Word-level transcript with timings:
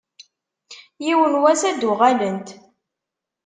Yiwen 1.05 1.33
n 1.39 1.39
wass 1.41 1.61
ad 1.69 1.77
d-uɣalent. 1.79 2.49